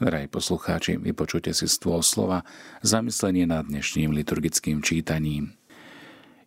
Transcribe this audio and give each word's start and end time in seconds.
Drahí 0.00 0.32
poslucháči, 0.32 0.96
vypočujte 0.96 1.52
si 1.52 1.68
stôl 1.68 2.00
slova 2.00 2.40
zamyslenie 2.80 3.44
nad 3.44 3.68
dnešným 3.68 4.16
liturgickým 4.16 4.80
čítaním. 4.80 5.52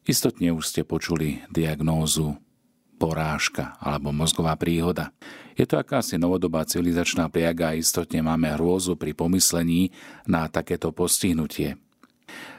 Istotne 0.09 0.57
už 0.57 0.73
ste 0.73 0.81
počuli 0.81 1.37
diagnózu 1.53 2.33
porážka 2.97 3.77
alebo 3.77 4.09
mozgová 4.09 4.57
príhoda. 4.57 5.13
Je 5.53 5.69
to 5.69 5.77
akási 5.77 6.17
novodobá 6.17 6.65
civilizačná 6.65 7.29
priaga 7.29 7.71
a 7.71 7.77
istotne 7.77 8.25
máme 8.25 8.49
hrôzu 8.57 8.97
pri 8.97 9.13
pomyslení 9.13 9.93
na 10.25 10.49
takéto 10.49 10.89
postihnutie. 10.89 11.77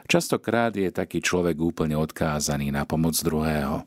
Častokrát 0.07 0.71
je 0.79 0.95
taký 0.95 1.19
človek 1.19 1.59
úplne 1.59 1.99
odkázaný 1.99 2.71
na 2.71 2.87
pomoc 2.87 3.19
druhého. 3.19 3.83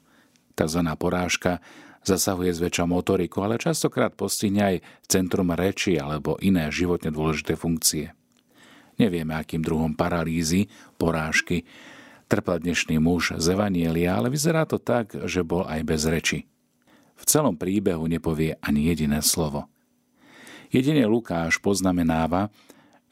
Takzvaná 0.52 0.93
porážka 0.93 1.64
zasahuje 2.09 2.56
zväčša 2.56 2.88
motoriku, 2.88 3.45
ale 3.45 3.61
častokrát 3.61 4.16
postihne 4.16 4.64
aj 4.64 4.77
centrum 5.04 5.52
reči 5.52 6.00
alebo 6.00 6.41
iné 6.41 6.73
životne 6.73 7.12
dôležité 7.12 7.61
funkcie. 7.61 8.16
Nevieme, 8.96 9.37
akým 9.37 9.60
druhom 9.62 9.92
paralýzy, 9.92 10.73
porážky, 10.97 11.69
trpel 12.27 12.64
dnešný 12.64 12.97
muž 12.98 13.36
z 13.36 13.55
Evanielia, 13.55 14.16
ale 14.16 14.33
vyzerá 14.33 14.64
to 14.64 14.80
tak, 14.80 15.12
že 15.28 15.45
bol 15.45 15.69
aj 15.69 15.80
bez 15.84 16.02
reči. 16.09 16.38
V 17.19 17.24
celom 17.27 17.59
príbehu 17.59 18.06
nepovie 18.06 18.56
ani 18.62 18.88
jediné 18.88 19.20
slovo. 19.22 19.66
Jedine 20.69 21.09
Lukáš 21.09 21.59
poznamenáva, 21.59 22.52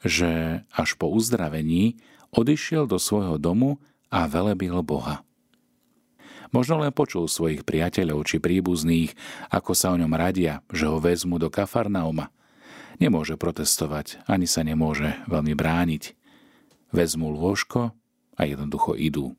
že 0.05 0.61
až 0.69 0.93
po 0.95 1.09
uzdravení 1.09 1.97
odišiel 2.31 2.85
do 2.85 3.01
svojho 3.01 3.41
domu 3.41 3.81
a 4.07 4.29
velebil 4.29 4.79
Boha. 4.85 5.26
Možno 6.55 6.79
len 6.79 6.95
počul 6.95 7.27
svojich 7.27 7.67
priateľov 7.67 8.23
či 8.23 8.39
príbuzných, 8.39 9.11
ako 9.51 9.71
sa 9.75 9.91
o 9.91 9.99
ňom 9.99 10.13
radia, 10.15 10.63
že 10.71 10.87
ho 10.87 10.97
vezmu 10.99 11.39
do 11.39 11.51
Kafarnauma. 11.51 12.31
Nemôže 12.97 13.37
protestovať, 13.37 14.25
ani 14.25 14.49
sa 14.49 14.65
nemôže 14.65 15.19
veľmi 15.29 15.53
brániť. 15.53 16.17
Vezmu 16.89 17.29
lôžko 17.29 17.93
a 18.37 18.41
jednoducho 18.47 18.95
idú. 18.95 19.35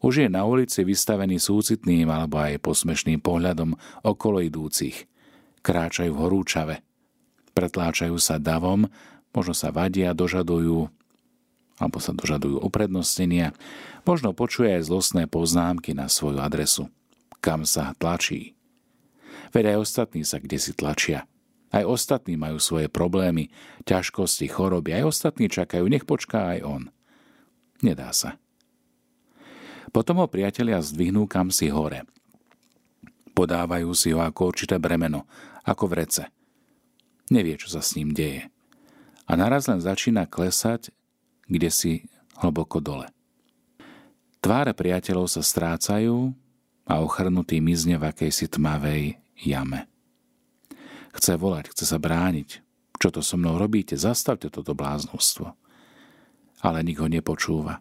Už 0.00 0.24
je 0.24 0.28
na 0.28 0.44
ulici 0.44 0.84
vystavený 0.84 1.40
súcitným 1.40 2.08
alebo 2.12 2.40
aj 2.40 2.60
posmešným 2.60 3.20
pohľadom 3.20 3.76
okolo 4.04 4.44
idúcich. 4.44 5.08
Kráčajú 5.64 6.12
horúčave. 6.14 6.84
Pretláčajú 7.56 8.16
sa 8.20 8.36
davom, 8.36 8.84
možno 9.32 9.56
sa 9.56 9.72
vadia, 9.72 10.12
dožadujú, 10.12 10.92
alebo 11.76 12.00
sa 12.00 12.16
dožadujú 12.16 12.60
uprednostnenia, 12.64 13.52
možno 14.08 14.32
počuje 14.32 14.80
aj 14.80 14.88
zlostné 14.88 15.28
poznámky 15.28 15.92
na 15.92 16.08
svoju 16.08 16.40
adresu. 16.40 16.88
Kam 17.44 17.68
sa 17.68 17.92
tlačí? 18.00 18.56
Veď 19.52 19.76
aj 19.76 19.76
ostatní 19.84 20.24
sa 20.24 20.40
kde 20.40 20.56
si 20.56 20.72
tlačia. 20.72 21.28
Aj 21.70 21.84
ostatní 21.84 22.38
majú 22.40 22.56
svoje 22.56 22.88
problémy, 22.88 23.52
ťažkosti, 23.84 24.48
choroby. 24.48 24.96
Aj 24.96 25.04
ostatní 25.04 25.52
čakajú, 25.52 25.84
nech 25.90 26.08
počká 26.08 26.56
aj 26.56 26.58
on. 26.64 26.82
Nedá 27.84 28.08
sa. 28.16 28.40
Potom 29.92 30.20
ho 30.22 30.26
priatelia 30.30 30.80
zdvihnú 30.80 31.28
kam 31.28 31.52
si 31.52 31.68
hore. 31.68 32.08
Podávajú 33.36 33.92
si 33.92 34.16
ho 34.16 34.24
ako 34.24 34.40
určité 34.48 34.80
bremeno, 34.80 35.28
ako 35.68 35.92
v 35.92 35.96
rece. 36.00 36.22
Nevie, 37.28 37.60
čo 37.60 37.68
sa 37.68 37.84
s 37.84 37.92
ním 37.98 38.16
deje. 38.16 38.48
A 39.26 39.34
naraz 39.34 39.68
len 39.68 39.82
začína 39.82 40.24
klesať 40.24 40.94
kde 41.46 41.70
si 41.70 41.92
hlboko 42.42 42.82
dole. 42.82 43.08
Tváre 44.42 44.76
priateľov 44.76 45.26
sa 45.26 45.42
strácajú 45.42 46.30
a 46.86 47.02
ochrnutý 47.02 47.58
mizne 47.58 47.98
v 47.98 48.06
akejsi 48.14 48.46
tmavej 48.46 49.18
jame. 49.42 49.90
Chce 51.16 51.34
volať, 51.34 51.72
chce 51.72 51.84
sa 51.88 51.98
brániť. 51.98 52.62
Čo 52.96 53.08
to 53.12 53.20
so 53.24 53.40
mnou 53.40 53.56
robíte? 53.56 53.96
Zastavte 53.96 54.52
toto 54.52 54.76
bláznostvo. 54.76 55.56
Ale 56.62 56.78
nik 56.84 57.00
ho 57.00 57.08
nepočúva. 57.08 57.80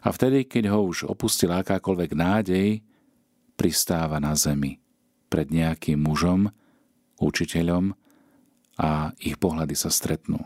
A 0.00 0.08
vtedy, 0.08 0.48
keď 0.48 0.72
ho 0.72 0.84
už 0.84 1.08
opustila 1.08 1.60
akákoľvek 1.60 2.10
nádej, 2.16 2.68
pristáva 3.56 4.16
na 4.16 4.32
zemi 4.32 4.80
pred 5.28 5.52
nejakým 5.52 6.00
mužom, 6.00 6.48
učiteľom 7.20 7.92
a 8.80 9.12
ich 9.20 9.36
pohľady 9.36 9.76
sa 9.76 9.92
stretnú. 9.92 10.40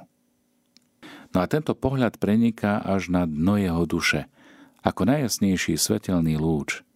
No 1.34 1.43
a 1.43 1.50
tento 1.50 1.75
pohľad 1.75 2.22
preniká 2.22 2.78
až 2.78 3.11
na 3.11 3.27
dno 3.27 3.59
jeho 3.59 3.83
duše, 3.91 4.31
ako 4.87 5.03
najjasnejší 5.11 5.75
svetelný 5.75 6.39
lúč. 6.39 6.87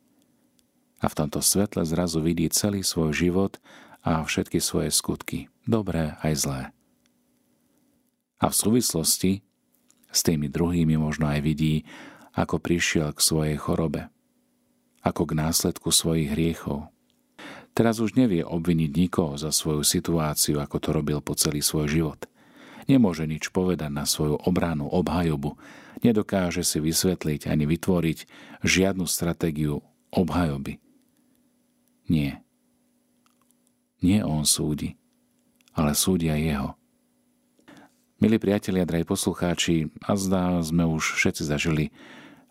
A 1.02 1.10
v 1.10 1.16
tomto 1.18 1.42
svetle 1.42 1.82
zrazu 1.82 2.22
vidí 2.22 2.46
celý 2.46 2.86
svoj 2.86 3.10
život 3.10 3.58
a 4.06 4.22
všetky 4.22 4.62
svoje 4.62 4.94
skutky, 4.94 5.50
dobré 5.66 6.14
aj 6.22 6.32
zlé. 6.38 6.62
A 8.38 8.46
v 8.46 8.54
súvislosti 8.54 9.42
s 10.14 10.22
tými 10.22 10.46
druhými 10.46 10.94
možno 10.94 11.26
aj 11.26 11.42
vidí, 11.42 11.82
ako 12.38 12.62
prišiel 12.62 13.10
k 13.10 13.18
svojej 13.18 13.56
chorobe, 13.58 14.06
ako 15.02 15.26
k 15.26 15.32
následku 15.34 15.90
svojich 15.90 16.30
hriechov. 16.30 16.86
Teraz 17.74 17.98
už 17.98 18.14
nevie 18.14 18.46
obviniť 18.46 18.90
nikoho 18.94 19.34
za 19.34 19.50
svoju 19.50 19.82
situáciu, 19.82 20.62
ako 20.62 20.78
to 20.78 20.94
robil 20.94 21.18
po 21.18 21.34
celý 21.34 21.58
svoj 21.58 21.90
život– 21.90 22.22
Nemôže 22.88 23.28
nič 23.28 23.52
povedať 23.52 23.92
na 23.92 24.08
svoju 24.08 24.40
obranu, 24.48 24.88
obhajobu. 24.88 25.60
Nedokáže 26.00 26.64
si 26.64 26.80
vysvetliť 26.80 27.44
ani 27.44 27.68
vytvoriť 27.68 28.18
žiadnu 28.64 29.04
stratégiu 29.04 29.84
obhajoby. 30.08 30.80
Nie. 32.08 32.40
Nie 34.00 34.24
on 34.24 34.48
súdi, 34.48 34.96
ale 35.76 35.92
súdia 35.92 36.40
jeho. 36.40 36.78
Milí 38.18 38.40
priatelia, 38.40 38.88
drahí 38.88 39.06
poslucháči, 39.06 39.94
a 40.02 40.18
zdá 40.18 40.58
sme 40.64 40.82
už 40.88 41.14
všetci 41.20 41.42
zažili 41.44 41.94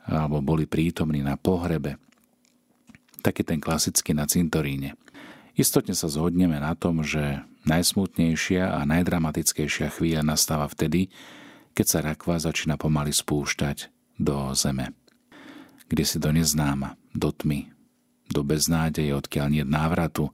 alebo 0.08 0.40
boli 0.40 0.64
prítomní 0.64 1.20
na 1.20 1.36
pohrebe. 1.36 2.00
Taký 3.20 3.44
ten 3.44 3.60
klasický 3.60 4.16
na 4.16 4.24
cintoríne. 4.24 4.96
Istotne 5.58 5.98
sa 5.98 6.06
zhodneme 6.06 6.62
na 6.62 6.78
tom, 6.78 7.02
že 7.02 7.42
najsmutnejšia 7.66 8.78
a 8.78 8.86
najdramatickejšia 8.86 9.90
chvíľa 9.90 10.22
nastáva 10.22 10.70
vtedy, 10.70 11.10
keď 11.74 11.86
sa 11.90 12.00
rakva 12.06 12.38
začína 12.38 12.78
pomaly 12.78 13.10
spúšťať 13.10 13.90
do 14.22 14.54
zeme. 14.54 14.94
Kde 15.90 16.04
si 16.06 16.18
do 16.22 16.30
neznáma, 16.30 16.94
do 17.18 17.34
tmy, 17.34 17.74
do 18.30 18.46
beznádeje, 18.46 19.18
odkiaľ 19.18 19.48
nie 19.50 19.66
návratu, 19.66 20.30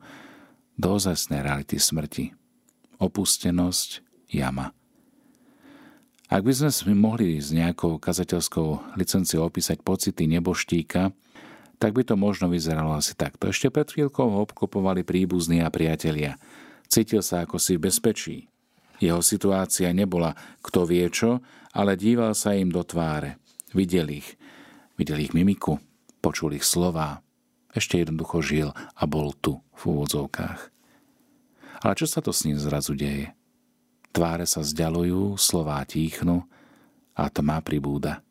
do 0.75 0.87
ozajstnej 0.91 1.39
reality 1.39 1.79
smrti. 1.79 2.35
Opustenosť, 2.99 4.03
jama. 4.27 4.75
Ak 6.27 6.41
by 6.43 6.51
sme 6.51 6.71
si 6.73 6.83
mohli 6.91 7.37
s 7.39 7.55
nejakou 7.55 7.95
kazateľskou 7.95 8.97
licenciou 8.99 9.47
opísať 9.47 9.79
pocity 9.85 10.25
neboštíka, 10.27 11.15
tak 11.83 11.91
by 11.91 12.07
to 12.07 12.15
možno 12.15 12.47
vyzeralo 12.47 12.95
asi 12.95 13.11
takto. 13.11 13.51
Ešte 13.51 13.67
pred 13.67 13.83
chvíľkou 13.83 14.23
ho 14.23 14.47
obklopovali 14.47 15.03
príbuzní 15.03 15.59
a 15.59 15.67
priatelia. 15.67 16.39
Cítil 16.87 17.19
sa 17.19 17.43
ako 17.43 17.59
si 17.59 17.75
v 17.75 17.91
bezpečí. 17.91 18.47
Jeho 19.03 19.19
situácia 19.19 19.91
nebola 19.91 20.31
kto 20.63 20.87
vie 20.87 21.03
čo, 21.11 21.43
ale 21.75 21.99
díval 21.99 22.39
sa 22.39 22.55
im 22.55 22.71
do 22.71 22.87
tváre. 22.87 23.35
Videl 23.75 24.15
ich. 24.15 24.39
Videl 24.95 25.27
ich 25.27 25.35
mimiku. 25.35 25.75
Počul 26.23 26.55
ich 26.55 26.63
slova. 26.63 27.19
Ešte 27.75 27.99
jednoducho 27.99 28.39
žil 28.39 28.71
a 28.71 29.03
bol 29.03 29.35
tu 29.35 29.59
v 29.75 29.81
úvodzovkách. 29.91 30.71
Ale 31.83 31.93
čo 31.99 32.07
sa 32.07 32.23
to 32.23 32.31
s 32.31 32.47
ním 32.47 32.55
zrazu 32.55 32.95
deje? 32.95 33.35
Tváre 34.15 34.47
sa 34.47 34.63
zďalujú, 34.63 35.35
slová 35.35 35.83
tíchnu 35.83 36.47
a 37.11 37.27
tma 37.27 37.59
pribúda. 37.59 38.23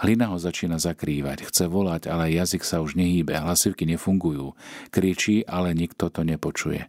Hlina 0.00 0.32
ho 0.32 0.40
začína 0.40 0.80
zakrývať, 0.80 1.44
chce 1.44 1.68
volať, 1.68 2.08
ale 2.08 2.32
jazyk 2.32 2.64
sa 2.64 2.80
už 2.80 2.96
nehýbe, 2.96 3.36
hlasivky 3.36 3.84
nefungujú. 3.84 4.56
Kričí, 4.88 5.44
ale 5.44 5.76
nikto 5.76 6.08
to 6.08 6.24
nepočuje. 6.24 6.88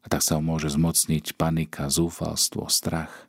A 0.00 0.06
tak 0.08 0.24
sa 0.24 0.40
ho 0.40 0.42
môže 0.44 0.72
zmocniť 0.72 1.36
panika, 1.36 1.92
zúfalstvo, 1.92 2.72
strach. 2.72 3.28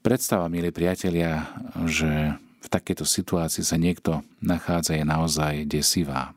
Predstava, 0.00 0.48
milí 0.48 0.72
priatelia, 0.72 1.52
že 1.84 2.40
v 2.64 2.68
takejto 2.72 3.04
situácii 3.04 3.60
sa 3.60 3.76
niekto 3.76 4.24
nachádza, 4.40 4.96
je 4.96 5.04
naozaj 5.04 5.68
desivá. 5.68 6.32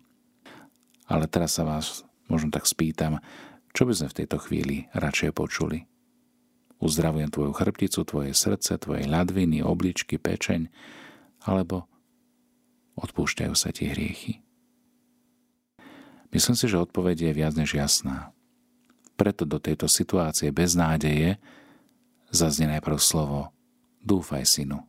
Ale 1.08 1.28
teraz 1.32 1.56
sa 1.56 1.64
vás 1.64 2.04
možno 2.28 2.52
tak 2.52 2.68
spýtam, 2.68 3.24
čo 3.72 3.88
by 3.88 3.96
sme 3.96 4.08
v 4.12 4.18
tejto 4.24 4.38
chvíli 4.44 4.92
radšej 4.92 5.32
počuli? 5.32 5.91
Uzdravujem 6.82 7.30
tvoju 7.30 7.54
chrbticu, 7.54 8.02
tvoje 8.04 8.34
srdce, 8.34 8.82
tvoje 8.82 9.06
ľadviny, 9.06 9.62
obličky, 9.62 10.18
pečeň, 10.18 10.68
alebo 11.46 11.86
odpúšťajú 12.98 13.54
sa 13.54 13.70
ti 13.70 13.86
hriechy. 13.86 14.42
Myslím 16.34 16.58
si, 16.58 16.66
že 16.66 16.82
odpoveď 16.82 17.30
je 17.30 17.32
viac 17.38 17.54
než 17.54 17.78
jasná. 17.78 18.34
Preto 19.14 19.46
do 19.46 19.62
tejto 19.62 19.86
situácie 19.86 20.50
bez 20.50 20.74
nádeje 20.74 21.38
zaznie 22.34 22.66
najprv 22.66 22.98
slovo 22.98 23.54
Dúfaj, 24.02 24.50
synu. 24.50 24.82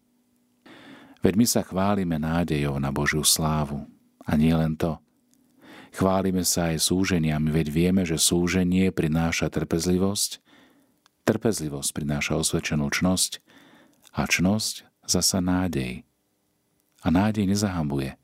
Veď 1.20 1.34
my 1.36 1.46
sa 1.46 1.60
chválime 1.60 2.16
nádejou 2.16 2.80
na 2.80 2.88
Božiu 2.88 3.20
slávu. 3.22 3.84
A 4.24 4.38
nie 4.40 4.54
len 4.54 4.74
to. 4.74 4.96
Chválime 5.92 6.40
sa 6.46 6.72
aj 6.72 6.88
súženiami, 6.88 7.52
veď 7.52 7.68
vieme, 7.68 8.02
že 8.08 8.16
súženie 8.16 8.88
prináša 8.94 9.52
trpezlivosť, 9.52 10.40
trpezlivosť 11.24 11.90
prináša 11.94 12.38
osvedčenú 12.38 12.90
čnosť 12.90 13.42
a 14.14 14.26
čnosť 14.26 14.88
zasa 15.06 15.38
nádej. 15.38 16.02
A 17.02 17.10
nádej 17.10 17.50
nezahambuje, 17.50 18.14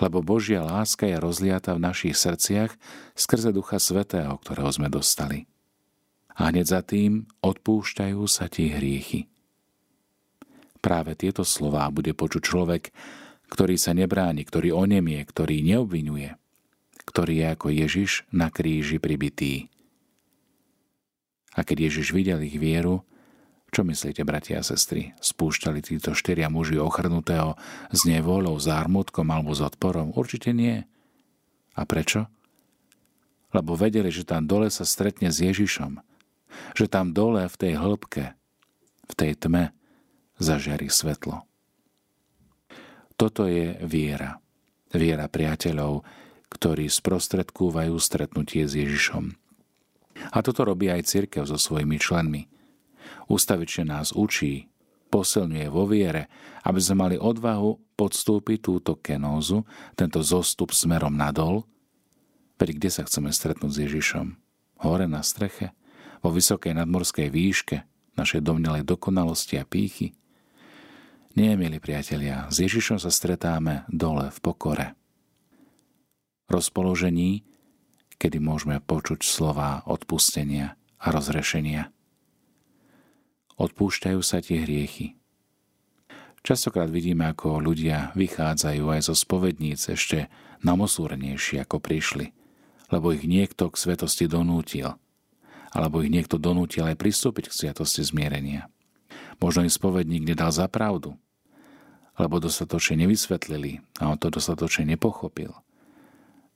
lebo 0.00 0.24
Božia 0.24 0.64
láska 0.64 1.04
je 1.04 1.20
rozliata 1.20 1.76
v 1.76 1.84
našich 1.84 2.16
srdciach 2.16 2.72
skrze 3.12 3.52
Ducha 3.52 3.76
Svetého, 3.76 4.40
ktorého 4.40 4.72
sme 4.72 4.88
dostali. 4.88 5.44
A 6.32 6.48
hneď 6.48 6.66
za 6.68 6.80
tým 6.80 7.28
odpúšťajú 7.44 8.20
sa 8.24 8.48
ti 8.48 8.72
hriechy. 8.72 9.28
Práve 10.80 11.12
tieto 11.14 11.44
slová 11.44 11.92
bude 11.92 12.16
počuť 12.16 12.42
človek, 12.42 12.82
ktorý 13.52 13.76
sa 13.76 13.92
nebráni, 13.92 14.48
ktorý 14.48 14.72
onemie, 14.72 15.20
ktorý 15.20 15.60
neobvinuje, 15.60 16.34
ktorý 17.04 17.44
je 17.44 17.46
ako 17.52 17.68
Ježiš 17.68 18.10
na 18.32 18.48
kríži 18.48 18.96
pribitý. 18.96 19.68
A 21.52 21.64
keď 21.64 21.92
Ježiš 21.92 22.16
videl 22.16 22.40
ich 22.44 22.56
vieru, 22.56 23.04
čo 23.72 23.88
myslíte, 23.88 24.20
bratia 24.28 24.60
a 24.60 24.66
sestry? 24.66 25.16
Spúšťali 25.16 25.80
títo 25.80 26.12
štyria 26.12 26.52
muži 26.52 26.76
ochrnutého 26.76 27.56
s 27.88 28.04
nevolou, 28.04 28.52
zármutkom 28.60 29.24
alebo 29.32 29.56
s 29.56 29.64
odporom? 29.64 30.12
Určite 30.12 30.52
nie. 30.52 30.84
A 31.72 31.88
prečo? 31.88 32.28
Lebo 33.56 33.72
vedeli, 33.72 34.12
že 34.12 34.28
tam 34.28 34.44
dole 34.44 34.68
sa 34.68 34.84
stretne 34.84 35.32
s 35.32 35.40
Ježišom. 35.40 36.04
Že 36.76 36.86
tam 36.92 37.16
dole 37.16 37.48
v 37.48 37.56
tej 37.56 37.72
hĺbke, 37.80 38.36
v 39.08 39.12
tej 39.16 39.40
tme, 39.40 39.72
zažiari 40.36 40.92
svetlo. 40.92 41.48
Toto 43.16 43.48
je 43.48 43.80
viera. 43.88 44.36
Viera 44.92 45.32
priateľov, 45.32 46.04
ktorí 46.52 46.92
sprostredkúvajú 46.92 47.96
stretnutie 47.96 48.68
s 48.68 48.76
Ježišom. 48.76 49.32
A 50.32 50.40
toto 50.40 50.64
robí 50.64 50.88
aj 50.88 51.06
církev 51.06 51.44
so 51.44 51.60
svojimi 51.60 52.00
členmi. 52.00 52.48
Ústavične 53.28 53.92
nás 53.92 54.16
učí, 54.16 54.72
posilňuje 55.12 55.68
vo 55.68 55.84
viere, 55.84 56.32
aby 56.64 56.80
sme 56.80 56.96
mali 57.04 57.16
odvahu 57.20 58.00
podstúpiť 58.00 58.58
túto 58.64 58.96
kenózu, 58.96 59.68
tento 59.92 60.24
zostup 60.24 60.72
smerom 60.72 61.12
nadol. 61.12 61.68
Veď 62.56 62.80
kde 62.80 62.90
sa 62.90 63.02
chceme 63.04 63.28
stretnúť 63.28 63.70
s 63.76 63.78
Ježišom? 63.84 64.26
Hore 64.80 65.04
na 65.04 65.20
streche? 65.20 65.76
Vo 66.24 66.32
vysokej 66.32 66.72
nadmorskej 66.78 67.28
výške 67.28 67.84
našej 68.16 68.40
domnelej 68.40 68.88
dokonalosti 68.88 69.60
a 69.60 69.68
pýchy? 69.68 70.16
Nie, 71.32 71.56
milí 71.56 71.80
priatelia, 71.80 72.48
s 72.52 72.60
Ježišom 72.60 73.00
sa 73.00 73.08
stretáme 73.08 73.88
dole 73.88 74.28
v 74.28 74.38
pokore. 74.44 74.86
Rozpoložení, 76.52 77.48
kedy 78.22 78.38
môžeme 78.38 78.78
počuť 78.78 79.26
slova 79.26 79.82
odpustenia 79.82 80.78
a 81.02 81.10
rozrešenia. 81.10 81.90
Odpúšťajú 83.58 84.20
sa 84.22 84.38
tie 84.38 84.62
hriechy. 84.62 85.18
Častokrát 86.46 86.86
vidíme, 86.86 87.26
ako 87.26 87.58
ľudia 87.58 88.14
vychádzajú 88.14 88.84
aj 88.94 89.00
zo 89.10 89.14
spovedníc 89.18 89.90
ešte 89.90 90.30
namosúrenejšie, 90.62 91.66
ako 91.66 91.82
prišli, 91.82 92.30
lebo 92.94 93.10
ich 93.10 93.26
niekto 93.26 93.70
k 93.70 93.74
svetosti 93.74 94.30
donútil, 94.30 94.94
alebo 95.74 96.02
ich 96.06 96.10
niekto 96.10 96.38
donútil 96.38 96.86
aj 96.86 96.98
pristúpiť 96.98 97.50
k 97.50 97.56
sviatosti 97.58 98.06
zmierenia. 98.06 98.70
Možno 99.42 99.66
im 99.66 99.70
spovedník 99.70 100.22
nedal 100.22 100.54
za 100.54 100.70
pravdu, 100.70 101.18
lebo 102.18 102.38
dostatočne 102.38 103.02
nevysvetlili 103.02 103.82
a 103.98 104.14
on 104.14 104.18
to 104.18 104.30
dostatočne 104.30 104.86
nepochopil. 104.94 105.58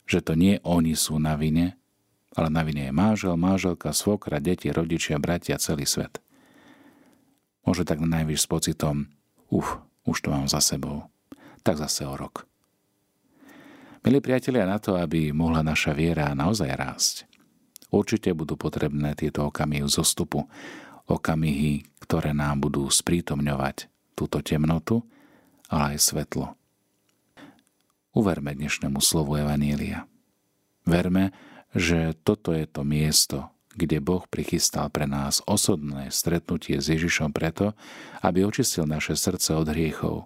Že 0.07 0.19
to 0.23 0.33
nie 0.39 0.55
oni 0.63 0.95
sú 0.95 1.19
na 1.19 1.35
vine, 1.35 1.75
ale 2.31 2.47
na 2.47 2.63
vine 2.63 2.87
je 2.87 2.93
mážel, 2.95 3.35
máželka, 3.35 3.91
svokra, 3.91 4.39
deti, 4.39 4.71
rodičia, 4.71 5.19
bratia, 5.19 5.59
celý 5.59 5.83
svet. 5.83 6.23
Môže 7.67 7.83
tak 7.83 7.99
najvyš 7.99 8.39
s 8.39 8.47
pocitom, 8.47 9.11
uf, 9.51 9.83
už 10.07 10.17
to 10.23 10.31
mám 10.31 10.47
za 10.47 10.63
sebou, 10.63 11.11
tak 11.67 11.75
zase 11.75 12.07
o 12.07 12.15
rok. 12.15 12.47
Milí 14.07 14.23
priatelia, 14.23 14.63
na 14.63 14.79
to, 14.79 14.95
aby 14.95 15.35
mohla 15.35 15.59
naša 15.59 15.91
viera 15.91 16.31
naozaj 16.31 16.71
rásť, 16.71 17.15
určite 17.91 18.31
budú 18.31 18.55
potrebné 18.55 19.11
tieto 19.19 19.51
okamihy 19.51 19.83
zostupu, 19.91 20.47
okamihy, 21.11 21.83
ktoré 21.99 22.31
nám 22.31 22.63
budú 22.63 22.87
sprítomňovať 22.87 23.91
túto 24.15 24.39
temnotu, 24.39 25.03
ale 25.67 25.95
aj 25.95 25.97
svetlo. 25.99 26.55
Uverme 28.17 28.57
dnešnému 28.57 28.97
slovu 28.97 29.37
Evanília. 29.37 30.09
Verme, 30.89 31.37
že 31.77 32.17
toto 32.25 32.49
je 32.49 32.65
to 32.65 32.81
miesto, 32.81 33.53
kde 33.77 34.01
Boh 34.01 34.25
prichystal 34.25 34.89
pre 34.89 35.05
nás 35.05 35.45
osobné 35.45 36.09
stretnutie 36.09 36.81
s 36.81 36.89
Ježišom 36.89 37.29
preto, 37.29 37.77
aby 38.25 38.41
očistil 38.41 38.89
naše 38.89 39.13
srdce 39.13 39.53
od 39.53 39.69
hriechov, 39.69 40.25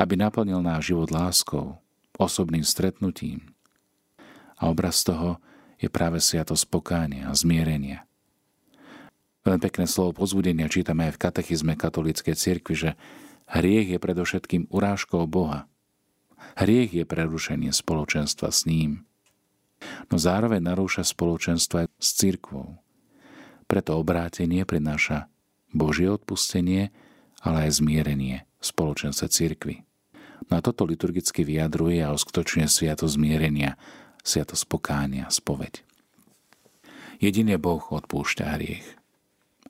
aby 0.00 0.16
naplnil 0.16 0.64
náš 0.64 0.96
život 0.96 1.12
láskou, 1.12 1.76
osobným 2.16 2.64
stretnutím. 2.64 3.52
A 4.56 4.72
obraz 4.72 5.04
toho 5.04 5.44
je 5.76 5.92
práve 5.92 6.24
sviatosť 6.24 6.72
pokánia 6.72 7.28
a 7.28 7.36
zmierenia. 7.36 8.08
Len 9.44 9.60
pekné 9.60 9.84
slovo 9.84 10.24
pozbudenia 10.24 10.72
čítame 10.72 11.12
aj 11.12 11.20
v 11.20 11.22
katechizme 11.28 11.76
katolíckej 11.76 12.32
cirkvi, 12.32 12.72
že 12.72 12.90
Hriech 13.44 13.92
je 13.92 14.00
predovšetkým 14.00 14.72
urážkou 14.72 15.28
Boha. 15.28 15.68
Hriech 16.58 16.92
je 16.92 17.04
prerušenie 17.06 17.72
spoločenstva 17.72 18.48
s 18.52 18.66
ním. 18.68 19.08
No 20.12 20.20
zároveň 20.20 20.60
narúša 20.60 21.06
spoločenstvo 21.06 21.84
aj 21.84 21.86
s 21.96 22.08
církvou. 22.20 22.76
Preto 23.64 23.96
obrátenie 23.96 24.66
prináša 24.68 25.30
Božie 25.70 26.10
odpustenie, 26.10 26.92
ale 27.40 27.70
aj 27.70 27.80
zmierenie 27.80 28.44
v 28.60 28.64
spoločenstve 28.64 29.26
církvy. 29.30 29.76
No 30.50 30.58
a 30.58 30.60
toto 30.60 30.84
liturgicky 30.84 31.46
vyjadruje 31.46 32.02
a 32.02 32.12
uskutočňuje 32.12 32.66
sviato 32.68 33.06
zmierenia, 33.06 33.78
sviato 34.20 34.58
spokánia, 34.58 35.30
spoveď. 35.30 35.86
Jediný 37.20 37.60
Boh 37.60 37.84
odpúšťa 37.84 38.44
hriech. 38.56 38.86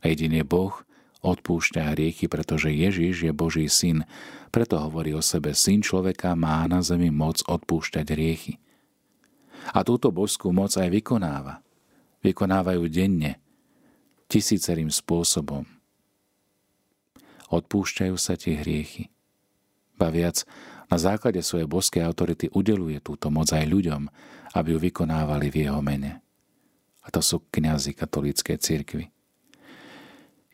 A 0.00 0.08
jediný 0.08 0.46
Boh 0.46 0.86
odpúšťa 1.20 1.92
hriechy, 1.92 2.26
pretože 2.26 2.72
Ježiš 2.72 3.28
je 3.28 3.32
Boží 3.32 3.68
syn. 3.68 4.08
Preto 4.48 4.80
hovorí 4.80 5.12
o 5.12 5.22
sebe, 5.22 5.52
syn 5.52 5.84
človeka 5.84 6.32
má 6.34 6.64
na 6.66 6.80
zemi 6.80 7.12
moc 7.12 7.44
odpúšťať 7.44 8.06
hriechy. 8.12 8.56
A 9.76 9.84
túto 9.84 10.08
božskú 10.08 10.50
moc 10.50 10.72
aj 10.74 10.88
vykonáva. 10.88 11.60
Vykonávajú 12.24 12.88
denne, 12.88 13.40
tisícerým 14.28 14.88
spôsobom. 14.88 15.68
Odpúšťajú 17.50 18.16
sa 18.16 18.38
tie 18.38 18.56
hriechy. 18.56 19.12
Ba 20.00 20.08
viac, 20.08 20.48
na 20.88 20.96
základe 20.96 21.44
svojej 21.44 21.68
božskej 21.68 22.02
autority 22.02 22.48
udeluje 22.50 22.98
túto 23.04 23.28
moc 23.28 23.52
aj 23.52 23.68
ľuďom, 23.68 24.08
aby 24.56 24.68
ju 24.74 24.78
vykonávali 24.80 25.52
v 25.52 25.56
jeho 25.68 25.80
mene. 25.84 26.24
A 27.04 27.08
to 27.12 27.20
sú 27.20 27.44
kňazi 27.52 27.92
katolíckej 27.94 28.56
cirkvi. 28.58 29.04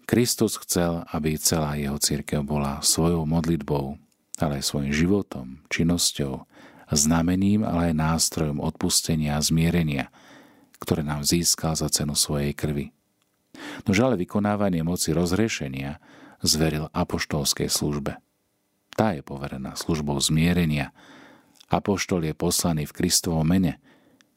Kristus 0.07 0.55
chcel, 0.63 1.03
aby 1.11 1.35
celá 1.35 1.75
jeho 1.75 1.99
církev 1.99 2.47
bola 2.47 2.79
svojou 2.79 3.27
modlitbou, 3.27 3.99
ale 4.39 4.63
aj 4.63 4.71
svojim 4.71 4.95
životom, 4.95 5.67
činnosťou, 5.67 6.47
znamením, 6.95 7.67
ale 7.67 7.91
aj 7.91 7.99
nástrojom 7.99 8.63
odpustenia 8.63 9.35
a 9.35 9.43
zmierenia, 9.43 10.15
ktoré 10.79 11.03
nám 11.03 11.27
získal 11.27 11.75
za 11.75 11.91
cenu 11.91 12.15
svojej 12.15 12.55
krvi. 12.55 12.95
No 13.89 13.91
ale 13.97 14.21
vykonávanie 14.21 14.87
moci 14.87 15.11
rozriešenia 15.11 15.99
zveril 16.45 16.87
apoštolskej 16.95 17.67
službe. 17.67 18.21
Tá 18.95 19.13
je 19.13 19.27
poverená 19.27 19.75
službou 19.75 20.17
zmierenia. 20.23 20.95
Apoštol 21.67 22.31
je 22.31 22.35
poslaný 22.37 22.87
v 22.87 22.95
Kristovom 22.95 23.45
mene 23.45 23.83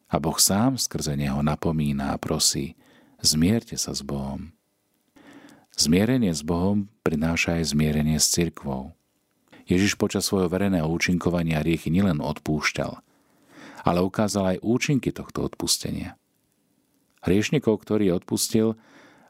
a 0.10 0.18
Boh 0.18 0.36
sám 0.42 0.82
skrze 0.82 1.14
neho 1.14 1.46
napomína 1.46 2.12
a 2.12 2.18
prosí, 2.18 2.74
zmierte 3.22 3.78
sa 3.78 3.94
s 3.94 4.02
Bohom. 4.02 4.59
Zmierenie 5.80 6.36
s 6.36 6.44
Bohom 6.44 6.92
prináša 7.08 7.56
aj 7.56 7.72
zmierenie 7.72 8.20
s 8.20 8.28
cirkvou. 8.36 8.92
Ježiš 9.64 9.96
počas 9.96 10.28
svojho 10.28 10.52
verejného 10.52 10.84
účinkovania 10.84 11.64
riechy 11.64 11.88
nielen 11.88 12.20
odpúšťal, 12.20 13.00
ale 13.88 14.00
ukázal 14.04 14.60
aj 14.60 14.64
účinky 14.66 15.16
tohto 15.16 15.48
odpustenia. 15.48 16.20
Hriešnikov, 17.24 17.80
ktorý 17.80 18.12
odpustil, 18.12 18.76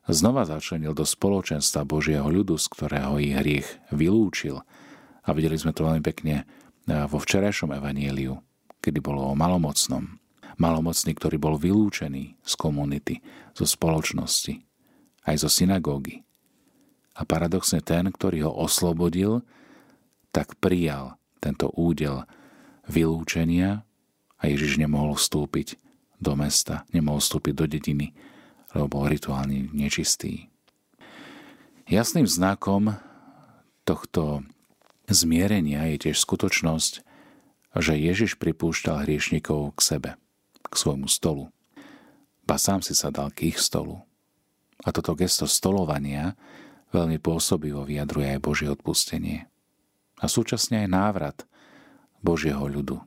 znova 0.09 0.49
začlenil 0.49 0.97
do 0.97 1.05
spoločenstva 1.05 1.85
Božieho 1.85 2.25
ľudu, 2.25 2.57
z 2.57 2.65
ktorého 2.65 3.21
ich 3.21 3.37
hriech 3.37 3.69
vylúčil. 3.93 4.65
A 5.21 5.29
videli 5.37 5.53
sme 5.53 5.69
to 5.69 5.85
veľmi 5.85 6.01
pekne 6.01 6.41
e, 6.41 6.43
vo 7.05 7.21
včerajšom 7.21 7.77
evanieliu, 7.77 8.41
kedy 8.81 8.97
bolo 9.05 9.21
o 9.21 9.37
malomocnom. 9.37 10.17
Malomocný, 10.57 11.13
ktorý 11.13 11.37
bol 11.37 11.61
vylúčený 11.61 12.41
z 12.41 12.53
komunity, 12.57 13.21
zo 13.53 13.69
spoločnosti, 13.69 14.57
aj 15.29 15.45
zo 15.45 15.49
synagógy. 15.53 16.25
A 17.19 17.27
paradoxne 17.27 17.83
ten, 17.83 18.07
ktorý 18.07 18.47
ho 18.47 18.51
oslobodil, 18.55 19.43
tak 20.31 20.55
prijal 20.63 21.19
tento 21.43 21.67
údel 21.75 22.23
vylúčenia 22.87 23.83
a 24.39 24.43
Ježiš 24.47 24.79
nemohol 24.79 25.19
vstúpiť 25.19 25.75
do 26.23 26.39
mesta, 26.39 26.87
nemohol 26.95 27.19
vstúpiť 27.19 27.53
do 27.59 27.65
dediny, 27.67 28.15
lebo 28.71 28.87
bol 28.87 29.11
rituálne 29.11 29.67
nečistý. 29.75 30.47
Jasným 31.89 32.29
znakom 32.29 32.95
tohto 33.83 34.45
zmierenia 35.09 35.89
je 35.91 36.07
tiež 36.07 36.21
skutočnosť, 36.21 36.93
že 37.81 37.93
Ježiš 37.97 38.37
pripúšťal 38.37 39.03
hriešnikov 39.03 39.73
k 39.75 39.79
sebe, 39.81 40.11
k 40.63 40.73
svojmu 40.73 41.09
stolu. 41.09 41.49
Ba 42.45 42.61
sám 42.61 42.85
si 42.85 42.93
sa 42.93 43.09
dal 43.09 43.33
k 43.33 43.53
ich 43.53 43.57
stolu. 43.57 44.05
A 44.85 44.93
toto 44.95 45.17
gesto 45.17 45.49
stolovania 45.49 46.37
veľmi 46.93 47.17
pôsobivo 47.21 47.85
vyjadruje 47.85 48.37
aj 48.37 48.43
Božie 48.43 48.69
odpustenie. 48.69 49.45
A 50.19 50.25
súčasne 50.27 50.83
aj 50.85 50.89
návrat 50.89 51.37
Božieho 52.19 52.65
ľudu. 52.67 52.99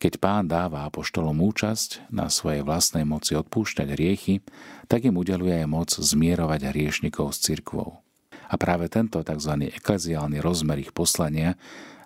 Keď 0.00 0.20
pán 0.20 0.44
dáva 0.50 0.84
apoštolom 0.84 1.40
účasť 1.40 2.12
na 2.12 2.28
svojej 2.28 2.60
vlastnej 2.60 3.08
moci 3.08 3.38
odpúšťať 3.40 3.88
riechy, 3.96 4.44
tak 4.84 5.08
im 5.08 5.16
udeluje 5.16 5.64
aj 5.64 5.68
moc 5.70 5.90
zmierovať 5.94 6.60
hriešnikov 6.74 7.32
s 7.32 7.40
cirkvou. 7.40 8.04
A 8.52 8.54
práve 8.60 8.92
tento 8.92 9.16
tzv. 9.24 9.52
ekleziálny 9.72 10.44
rozmer 10.44 10.76
ich 10.82 10.92
poslania 10.92 11.56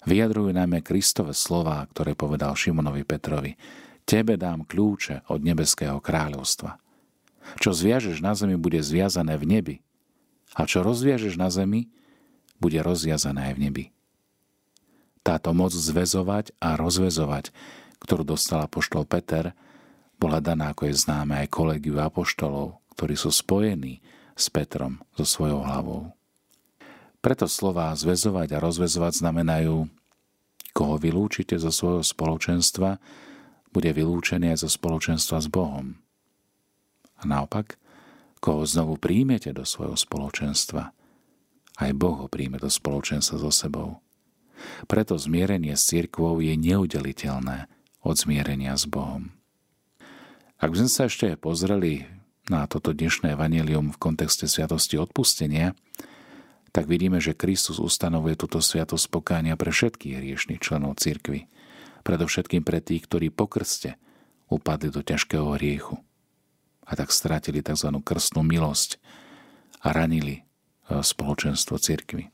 vyjadrujú 0.06 0.54
najmä 0.54 0.84
Kristove 0.86 1.34
slová, 1.34 1.82
ktoré 1.90 2.14
povedal 2.14 2.54
Šimonovi 2.54 3.02
Petrovi. 3.02 3.58
Tebe 4.06 4.38
dám 4.38 4.62
kľúče 4.64 5.28
od 5.28 5.42
nebeského 5.42 5.98
kráľovstva. 5.98 6.78
Čo 7.58 7.74
zviažeš 7.74 8.22
na 8.22 8.32
zemi, 8.38 8.54
bude 8.54 8.78
zviazané 8.78 9.34
v 9.40 9.44
nebi. 9.48 9.76
A 10.56 10.64
čo 10.64 10.86
rozviažeš 10.86 11.36
na 11.36 11.52
zemi, 11.52 11.90
bude 12.62 12.80
rozviazané 12.80 13.52
aj 13.52 13.54
v 13.54 13.62
nebi. 13.62 13.84
Táto 15.26 15.52
moc 15.52 15.74
zväzovať 15.74 16.56
a 16.62 16.78
rozvezovať 16.80 17.52
ktorú 18.02 18.22
dostal 18.22 18.62
apoštol 18.64 19.04
Peter, 19.06 19.54
bola 20.18 20.42
daná, 20.42 20.74
ako 20.74 20.90
je 20.90 20.94
známe, 20.98 21.38
aj 21.38 21.54
kolegiu 21.54 21.98
apoštolov, 21.98 22.78
ktorí 22.94 23.14
sú 23.14 23.30
spojení 23.30 24.02
s 24.34 24.50
Petrom, 24.50 25.02
so 25.14 25.26
svojou 25.26 25.62
hlavou. 25.62 26.14
Preto 27.18 27.50
slová 27.50 27.90
zväzovať 27.94 28.54
a 28.54 28.62
rozvezovať 28.62 29.22
znamenajú, 29.22 29.90
koho 30.74 30.94
vylúčite 30.98 31.58
zo 31.58 31.74
svojho 31.74 32.06
spoločenstva, 32.06 33.02
bude 33.74 33.90
vylúčený 33.90 34.54
aj 34.54 34.66
zo 34.66 34.70
spoločenstva 34.70 35.42
s 35.42 35.48
Bohom. 35.50 35.98
A 37.18 37.22
naopak, 37.26 37.74
koho 38.38 38.62
znovu 38.64 38.96
príjmete 38.96 39.50
do 39.52 39.66
svojho 39.66 39.98
spoločenstva, 39.98 40.94
aj 41.78 41.90
Boh 41.94 42.16
ho 42.24 42.26
príjme 42.26 42.58
do 42.58 42.66
spoločenstva 42.66 43.38
so 43.38 43.52
sebou. 43.54 44.02
Preto 44.90 45.14
zmierenie 45.14 45.78
s 45.78 45.86
církvou 45.86 46.42
je 46.42 46.58
neudeliteľné 46.58 47.70
od 48.02 48.14
zmierenia 48.18 48.74
s 48.74 48.90
Bohom. 48.90 49.30
Ak 50.58 50.74
by 50.74 50.76
sme 50.82 50.90
sa 50.90 51.06
ešte 51.06 51.38
pozreli 51.38 52.10
na 52.50 52.66
toto 52.66 52.90
dnešné 52.90 53.38
evanelium 53.38 53.94
v 53.94 54.00
kontexte 54.02 54.50
sviatosti 54.50 54.98
odpustenia, 54.98 55.78
tak 56.74 56.90
vidíme, 56.90 57.22
že 57.22 57.38
Kristus 57.38 57.78
ustanovuje 57.78 58.34
túto 58.34 58.58
sviatosť 58.58 59.06
pokánia 59.14 59.54
pre 59.54 59.70
všetkých 59.70 60.18
hriešných 60.18 60.58
členov 60.58 60.98
cirkvy, 60.98 61.46
predovšetkým 62.02 62.66
pre 62.66 62.82
tých, 62.82 63.06
ktorí 63.06 63.30
po 63.30 63.46
krste 63.46 63.94
upadli 64.50 64.90
do 64.90 65.06
ťažkého 65.06 65.54
hriechu 65.54 66.02
a 66.88 66.92
tak 66.96 67.12
strátili 67.12 67.60
tzv. 67.60 67.92
krstnú 68.00 68.40
milosť 68.40 68.96
a 69.84 69.92
ranili 69.92 70.40
e, 70.40 70.42
spoločenstvo 71.04 71.76
cirkvy. 71.76 72.32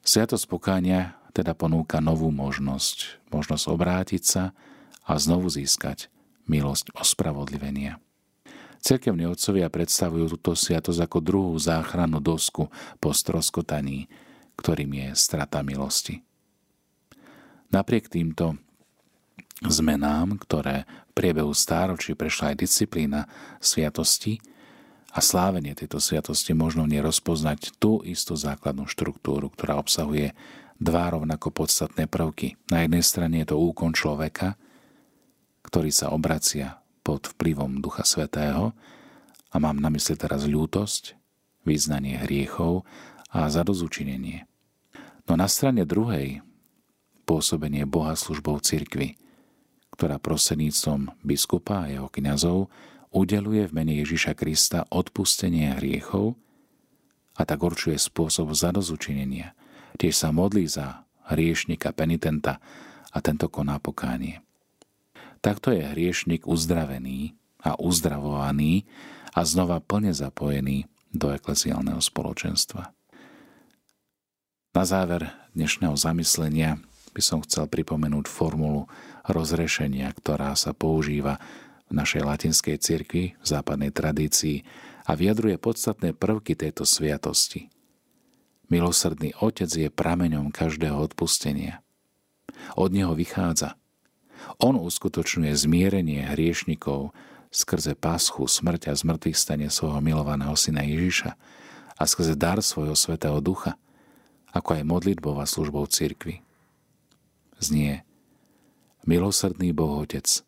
Sviatosť 0.00 0.48
pokánia 0.48 1.20
teda 1.36 1.52
ponúka 1.52 2.00
novú 2.00 2.32
možnosť, 2.32 3.28
možnosť 3.28 3.64
obrátiť 3.68 4.22
sa 4.24 4.44
a 5.04 5.12
znovu 5.20 5.52
získať 5.52 6.08
milosť 6.48 6.96
ospravodlivenia. 6.96 8.00
Cerkevní 8.80 9.28
otcovia 9.28 9.68
predstavujú 9.68 10.38
túto 10.38 10.56
sviatosť 10.56 11.04
ako 11.04 11.18
druhú 11.20 11.54
záchrannú 11.60 12.24
dosku 12.24 12.72
po 13.02 13.10
stroskotaní, 13.12 14.08
ktorým 14.56 14.90
je 14.96 15.08
strata 15.18 15.60
milosti. 15.60 16.24
Napriek 17.68 18.08
týmto 18.08 18.56
zmenám, 19.64 20.38
ktoré 20.38 20.86
v 21.10 21.12
priebehu 21.18 21.50
stáročí 21.50 22.14
prešla 22.14 22.54
aj 22.54 22.62
disciplína 22.62 23.26
sviatosti 23.58 24.38
a 25.10 25.18
slávenie 25.18 25.74
tejto 25.74 25.98
sviatosti 25.98 26.54
možno 26.54 26.86
nerozpoznať 26.86 27.80
tú 27.82 28.04
istú 28.06 28.38
základnú 28.38 28.86
štruktúru, 28.86 29.50
ktorá 29.50 29.80
obsahuje 29.80 30.36
dva 30.78 31.10
rovnako 31.10 31.50
podstatné 31.50 32.06
prvky. 32.06 32.54
Na 32.70 32.86
jednej 32.86 33.02
strane 33.02 33.42
je 33.42 33.50
to 33.50 33.58
úkon 33.58 33.90
človeka, 33.96 34.54
ktorý 35.66 35.90
sa 35.90 36.14
obracia 36.14 36.78
pod 37.02 37.26
vplyvom 37.34 37.82
Ducha 37.82 38.06
Svetého 38.06 38.76
a 39.50 39.56
mám 39.58 39.82
na 39.82 39.90
mysli 39.90 40.14
teraz 40.14 40.46
ľútosť, 40.46 41.18
význanie 41.66 42.20
hriechov 42.22 42.86
a 43.34 43.50
zadozučinenie. 43.50 44.46
No 45.28 45.36
na 45.36 45.50
strane 45.50 45.84
druhej 45.84 46.40
pôsobenie 47.28 47.84
Boha 47.84 48.16
službou 48.16 48.56
cirkvy, 48.64 49.20
ktorá 49.98 50.22
proseníctvom 50.22 51.10
biskupa 51.26 51.82
a 51.82 51.90
jeho 51.90 52.06
kňazov 52.06 52.70
udeluje 53.10 53.66
v 53.66 53.74
mene 53.74 53.98
Ježiša 53.98 54.38
Krista 54.38 54.86
odpustenie 54.94 55.74
hriechov 55.74 56.38
a 57.34 57.42
tak 57.42 57.58
určuje 57.58 57.98
spôsob 57.98 58.54
zadozučinenia. 58.54 59.58
Tiež 59.98 60.14
sa 60.14 60.30
modlí 60.30 60.70
za 60.70 61.02
hriešnika, 61.34 61.90
penitenta 61.90 62.62
a 63.10 63.18
tento 63.18 63.50
koná 63.50 63.82
pokánie. 63.82 64.38
Takto 65.42 65.74
je 65.74 65.82
hriešnik 65.82 66.46
uzdravený 66.46 67.34
a 67.66 67.74
uzdravovaný 67.74 68.86
a 69.34 69.42
znova 69.42 69.82
plne 69.82 70.14
zapojený 70.14 70.86
do 71.10 71.34
eklesiálneho 71.34 71.98
spoločenstva. 71.98 72.94
Na 74.78 74.84
záver 74.86 75.34
dnešného 75.58 75.98
zamyslenia 75.98 76.78
by 77.10 77.22
som 77.24 77.44
chcel 77.44 77.66
pripomenúť 77.66 78.28
formulu 78.28 78.86
rozrešenia, 79.26 80.08
ktorá 80.14 80.54
sa 80.54 80.72
používa 80.72 81.40
v 81.88 81.96
našej 81.96 82.22
latinskej 82.24 82.76
cirkvi, 82.78 83.24
v 83.36 83.46
západnej 83.46 83.92
tradícii 83.92 84.64
a 85.08 85.16
vyjadruje 85.16 85.56
podstatné 85.56 86.12
prvky 86.12 86.52
tejto 86.52 86.84
sviatosti. 86.84 87.72
Milosrdný 88.68 89.32
Otec 89.40 89.72
je 89.72 89.88
prameňom 89.88 90.52
každého 90.52 91.00
odpustenia. 91.00 91.80
Od 92.76 92.92
Neho 92.92 93.16
vychádza 93.16 93.80
on 94.60 94.76
uskutočňuje 94.76 95.52
zmierenie 95.56 96.28
hriešnikov 96.28 97.16
skrze 97.48 97.96
páschu, 97.96 98.44
smrť 98.44 98.92
a 98.92 98.94
zmrtvých 98.94 99.38
stane 99.38 99.66
svojho 99.72 100.04
milovaného 100.04 100.52
syna 100.54 100.84
Ježiša 100.84 101.32
a 101.96 102.02
skrze 102.04 102.36
dar 102.36 102.60
svojho 102.60 102.94
svetého 102.94 103.40
ducha, 103.40 103.80
ako 104.52 104.76
aj 104.76 104.82
modlitbou 104.84 105.40
a 105.40 105.48
službou 105.48 105.88
cirkvi. 105.88 106.44
Znie, 107.58 108.06
milosrdný 109.06 109.74
Boh 109.74 110.02
Otec, 110.02 110.46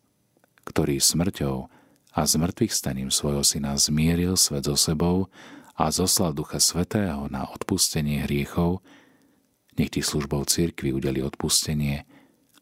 ktorý 0.63 0.99
smrťou 0.99 1.67
a 2.11 2.19
zmrtvých 2.23 2.71
staním 2.71 3.11
svojho 3.11 3.43
syna 3.43 3.75
zmieril 3.75 4.35
svet 4.35 4.67
so 4.67 4.75
sebou 4.79 5.27
a 5.75 5.91
zoslal 5.91 6.35
Ducha 6.35 6.59
Svetého 6.59 7.27
na 7.31 7.47
odpustenie 7.47 8.27
hriechov, 8.27 8.83
nech 9.75 9.91
ti 9.91 10.03
službou 10.03 10.43
cirkvi 10.47 10.91
udeli 10.91 11.23
odpustenie 11.23 12.03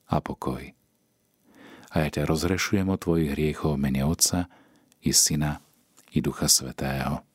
a 0.09 0.17
pokoj 0.21 0.73
a 1.89 2.05
ja 2.05 2.09
ťa 2.09 2.29
rozrešujem 2.29 2.87
o 2.89 2.97
tvojich 3.01 3.33
hriechov 3.33 3.73
mene 3.81 4.05
Otca 4.05 4.45
i 5.01 5.09
Syna 5.09 5.57
i 6.13 6.21
Ducha 6.21 6.45
Svetého. 6.45 7.25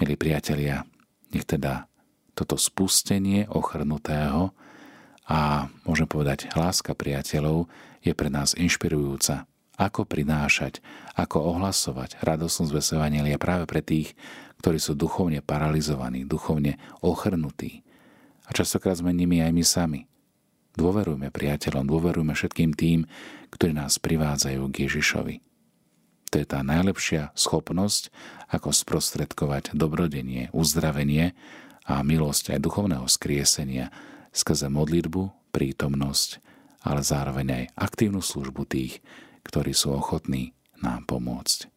Milí 0.00 0.16
priatelia, 0.16 0.88
nech 1.36 1.44
teda 1.44 1.88
toto 2.32 2.56
spustenie 2.56 3.44
ochrnutého 3.52 4.56
a 5.32 5.72
môžem 5.88 6.04
povedať 6.04 6.52
láska 6.52 6.92
priateľov 6.92 7.64
je 8.04 8.12
pre 8.12 8.28
nás 8.28 8.52
inšpirujúca. 8.52 9.48
Ako 9.80 10.04
prinášať, 10.04 10.84
ako 11.16 11.56
ohlasovať 11.56 12.20
radosnú 12.20 12.68
zvesť 12.68 13.00
práve 13.40 13.64
pre 13.64 13.80
tých, 13.80 14.12
ktorí 14.60 14.76
sú 14.76 14.92
duchovne 14.92 15.40
paralizovaní, 15.40 16.28
duchovne 16.28 16.76
ochrnutí. 17.00 17.80
A 18.44 18.52
častokrát 18.52 19.00
sme 19.00 19.16
nimi 19.16 19.40
aj 19.40 19.52
my 19.56 19.64
sami. 19.64 20.00
Dôverujme 20.76 21.32
priateľom, 21.32 21.88
dôverujme 21.88 22.36
všetkým 22.36 22.76
tým, 22.76 23.08
ktorí 23.48 23.72
nás 23.72 23.96
privádzajú 23.96 24.60
k 24.68 24.76
Ježišovi. 24.84 25.36
To 26.32 26.40
je 26.40 26.46
tá 26.48 26.60
najlepšia 26.60 27.32
schopnosť, 27.32 28.12
ako 28.52 28.72
sprostredkovať 28.72 29.72
dobrodenie, 29.72 30.52
uzdravenie 30.52 31.32
a 31.88 32.04
milosť 32.04 32.56
aj 32.56 32.58
duchovného 32.60 33.08
skriesenia 33.08 33.88
skrze 34.32 34.68
modlitbu, 34.72 35.52
prítomnosť, 35.52 36.40
ale 36.88 37.00
zároveň 37.04 37.46
aj 37.52 37.64
aktívnu 37.78 38.24
službu 38.24 38.66
tých, 38.66 39.04
ktorí 39.46 39.76
sú 39.76 39.94
ochotní 39.94 40.56
nám 40.82 41.06
pomôcť. 41.06 41.71